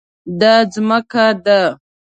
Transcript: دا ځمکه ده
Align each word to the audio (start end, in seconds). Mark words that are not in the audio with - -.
دا 0.39 0.53
ځمکه 0.73 1.25
ده 1.43 1.59